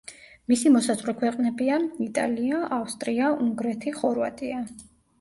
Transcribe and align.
მისი 0.51 0.71
მოსაზღვრე 0.75 1.15
ქვეყნებია: 1.19 1.77
იტალია, 2.07 2.65
ავსტრია, 2.81 3.31
უნგრეთი, 3.49 3.99
ხორვატია. 4.03 4.69